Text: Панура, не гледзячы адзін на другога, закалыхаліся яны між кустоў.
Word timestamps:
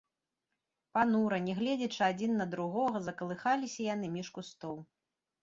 Панура, 0.97 1.37
не 1.47 1.53
гледзячы 1.59 1.99
адзін 2.07 2.33
на 2.39 2.47
другога, 2.55 3.03
закалыхаліся 3.09 3.79
яны 3.93 4.11
між 4.17 4.35
кустоў. 4.41 4.75